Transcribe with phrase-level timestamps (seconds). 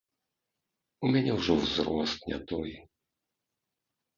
[1.07, 2.71] У мяне ўжо ўзрост не той.